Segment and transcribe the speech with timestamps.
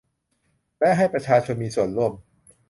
[0.79, 2.13] และให้ประชาชนมีส่วนร่วม